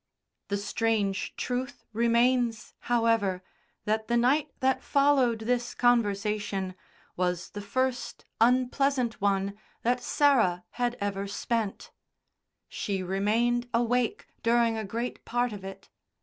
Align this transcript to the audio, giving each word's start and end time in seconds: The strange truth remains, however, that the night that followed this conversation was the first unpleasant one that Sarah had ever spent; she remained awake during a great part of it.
The 0.47 0.57
strange 0.57 1.35
truth 1.35 1.85
remains, 1.93 2.73
however, 2.89 3.43
that 3.85 4.07
the 4.07 4.17
night 4.17 4.49
that 4.59 4.81
followed 4.81 5.41
this 5.41 5.75
conversation 5.75 6.73
was 7.15 7.51
the 7.51 7.61
first 7.61 8.25
unpleasant 8.41 9.21
one 9.21 9.59
that 9.83 10.01
Sarah 10.01 10.63
had 10.71 10.97
ever 10.99 11.27
spent; 11.27 11.91
she 12.67 13.03
remained 13.03 13.69
awake 13.75 14.25
during 14.41 14.75
a 14.75 14.83
great 14.83 15.23
part 15.23 15.53
of 15.53 15.63
it. 15.63 15.87